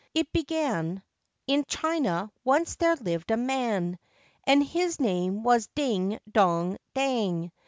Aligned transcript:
It 0.15 0.33
began: 0.33 1.03
In 1.45 1.63
China 1.67 2.31
once 2.43 2.73
there 2.75 2.95
lived 2.95 3.29
a 3.29 3.37
man, 3.37 3.99
And 4.47 4.63
his 4.63 4.99
name 4.99 5.43
was 5.43 5.67
Ding 5.75 6.17
dong 6.31 6.77
dang. 6.95 7.51